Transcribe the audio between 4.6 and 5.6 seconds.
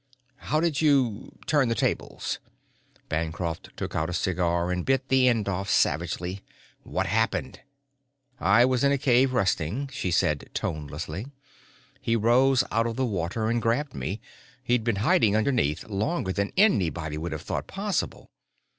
and bit the end